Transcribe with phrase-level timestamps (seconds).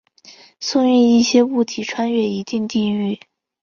[0.25, 3.19] 运送一些物体穿越一定地域。